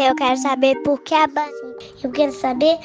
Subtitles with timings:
[0.00, 1.52] Eu quero saber por que a banda.
[2.02, 2.78] Eu quero saber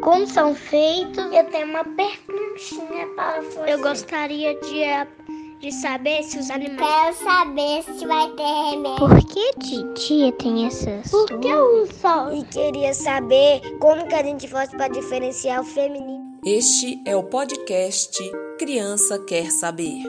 [0.00, 1.24] como são feitos.
[1.32, 3.72] Eu tenho uma perguntinha para você.
[3.72, 6.78] Eu gostaria de, de saber se os animais.
[6.78, 9.08] Quero saber se vai ter remédio.
[9.08, 11.10] Por que dia tem essas?
[11.10, 12.32] Por que o sol?
[12.32, 16.38] E queria saber como que a gente faz para diferenciar o feminino.
[16.46, 18.18] Este é o podcast
[18.56, 20.00] Criança Quer Saber,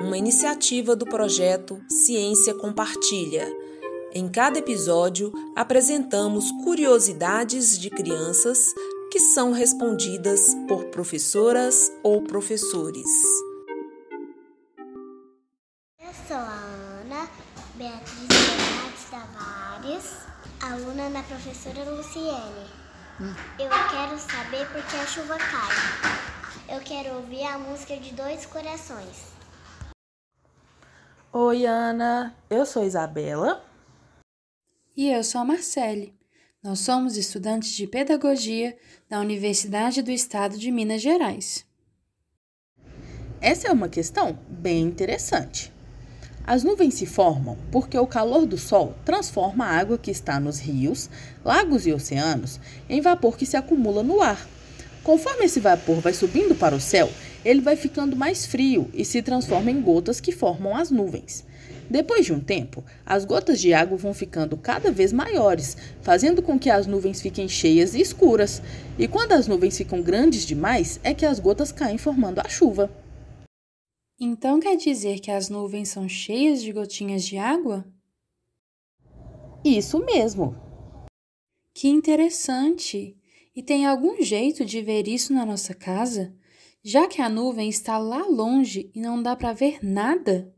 [0.00, 3.46] uma iniciativa do projeto Ciência Compartilha.
[4.10, 8.58] Em cada episódio, apresentamos curiosidades de crianças
[9.12, 13.06] que são respondidas por professoras ou professores.
[16.00, 16.58] Eu sou a
[17.02, 17.28] Ana
[17.74, 20.16] Beatriz Bernardes Tavares,
[20.62, 22.66] aluna da professora Luciene.
[23.58, 26.74] Eu quero saber por que a chuva cai.
[26.74, 29.28] Eu quero ouvir a música de Dois Corações.
[31.30, 32.34] Oi, Ana.
[32.48, 33.67] Eu sou Isabela.
[34.98, 36.12] E eu sou a Marcele.
[36.60, 38.76] Nós somos estudantes de pedagogia
[39.08, 41.64] da Universidade do Estado de Minas Gerais.
[43.40, 45.72] Essa é uma questão bem interessante.
[46.44, 50.58] As nuvens se formam porque o calor do Sol transforma a água que está nos
[50.58, 51.08] rios,
[51.44, 54.48] lagos e oceanos em vapor que se acumula no ar.
[55.04, 57.08] Conforme esse vapor vai subindo para o céu,
[57.44, 61.46] ele vai ficando mais frio e se transforma em gotas que formam as nuvens.
[61.90, 66.58] Depois de um tempo, as gotas de água vão ficando cada vez maiores, fazendo com
[66.58, 68.60] que as nuvens fiquem cheias e escuras.
[68.98, 72.90] E quando as nuvens ficam grandes demais, é que as gotas caem formando a chuva.
[74.20, 77.86] Então quer dizer que as nuvens são cheias de gotinhas de água?
[79.64, 80.56] Isso mesmo.
[81.74, 83.16] Que interessante!
[83.54, 86.34] E tem algum jeito de ver isso na nossa casa?
[86.82, 90.52] Já que a nuvem está lá longe e não dá para ver nada?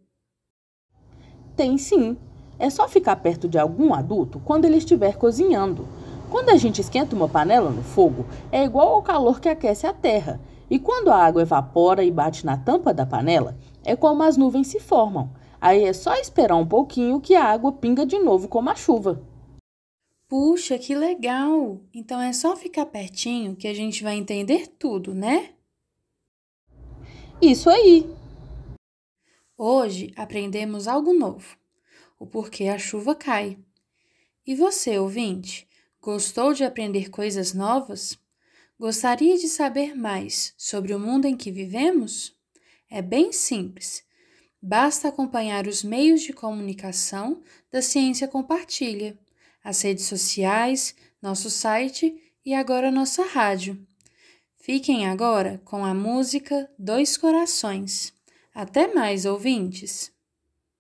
[1.61, 2.16] Tem sim.
[2.58, 5.86] É só ficar perto de algum adulto quando ele estiver cozinhando.
[6.30, 9.92] Quando a gente esquenta uma panela no fogo, é igual ao calor que aquece a
[9.92, 10.40] terra.
[10.70, 14.68] E quando a água evapora e bate na tampa da panela, é como as nuvens
[14.68, 15.33] se formam.
[15.61, 19.20] Aí é só esperar um pouquinho que a água pinga de novo como a chuva.
[20.27, 21.79] Puxa, que legal!
[21.92, 25.51] Então é só ficar pertinho que a gente vai entender tudo, né?
[27.42, 28.18] Isso aí!
[29.63, 31.55] Hoje aprendemos algo novo:
[32.19, 33.59] o porquê a chuva cai.
[34.47, 35.69] E você, ouvinte,
[36.01, 38.19] gostou de aprender coisas novas?
[38.79, 42.35] Gostaria de saber mais sobre o mundo em que vivemos?
[42.89, 44.03] É bem simples.
[44.63, 49.19] Basta acompanhar os meios de comunicação da Ciência Compartilha,
[49.63, 53.79] as redes sociais, nosso site e agora nossa rádio.
[54.57, 58.19] Fiquem agora com a música Dois Corações.
[58.55, 60.12] Até mais, ouvintes!